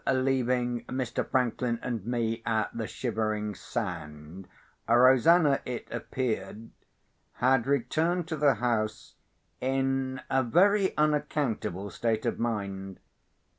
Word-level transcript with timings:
After 0.03 0.21
leaving 0.23 0.83
Mr. 0.85 1.23
Franklin 1.29 1.77
and 1.83 2.03
me 2.07 2.41
at 2.43 2.71
the 2.75 2.87
Shivering 2.87 3.53
Sand, 3.53 4.47
Rosanna, 4.89 5.61
it 5.63 5.87
appeared, 5.91 6.71
had 7.33 7.67
returned 7.67 8.27
to 8.29 8.35
the 8.35 8.55
house 8.55 9.13
in 9.61 10.19
a 10.27 10.41
very 10.41 10.97
unaccountable 10.97 11.91
state 11.91 12.25
of 12.25 12.39
mind. 12.39 12.99